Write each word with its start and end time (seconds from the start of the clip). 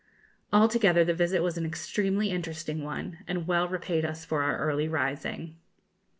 Altogether 0.51 1.05
the 1.05 1.13
visit 1.13 1.43
was 1.43 1.59
an 1.59 1.63
extremely 1.67 2.31
interesting 2.31 2.83
one, 2.83 3.19
and 3.27 3.45
well 3.45 3.67
repaid 3.67 4.03
us 4.03 4.25
for 4.25 4.41
our 4.41 4.57
early 4.57 4.87
rising. 4.87 5.57